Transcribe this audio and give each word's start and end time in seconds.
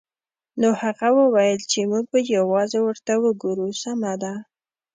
نو 0.61 0.69
هغه 0.81 1.07
وویل 1.19 1.59
چې 1.71 1.79
موږ 1.91 2.05
به 2.11 2.19
یوازې 2.35 2.79
ورته 2.83 3.13
وګورو 3.23 3.67
سمه 3.81 4.13
ده 4.21 4.33